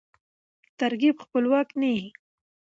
ترکیب 0.79 1.15
خپلواک 1.25 1.67
نه 1.81 1.89
يي. 1.95 2.05